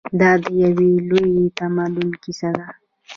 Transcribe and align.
دا 0.19 0.31
د 0.43 0.45
یو 0.61 0.71
لوی 1.09 1.35
تمدن 1.57 2.09
کیسه 2.21 2.49
ده. 2.57 2.67